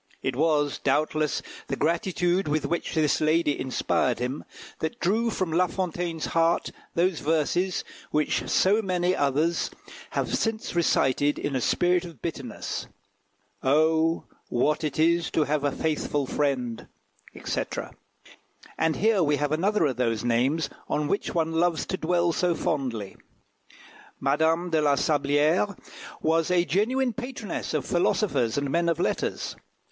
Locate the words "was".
0.35-0.79, 26.23-26.49